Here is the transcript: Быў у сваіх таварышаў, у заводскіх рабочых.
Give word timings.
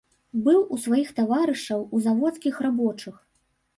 Быў 0.45 0.61
у 0.75 0.77
сваіх 0.85 1.11
таварышаў, 1.21 1.85
у 1.99 2.03
заводскіх 2.09 2.55
рабочых. 2.67 3.15